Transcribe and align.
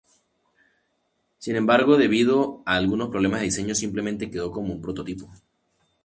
Sin 1.37 1.55
embargo, 1.57 1.95
debido 1.95 2.63
a 2.65 2.75
algunos 2.75 3.09
problemas 3.09 3.41
de 3.41 3.45
diseño, 3.45 3.75
simplemente 3.75 4.31
quedó 4.31 4.51
como 4.51 4.73
un 4.73 4.81
prototipo. 4.81 5.29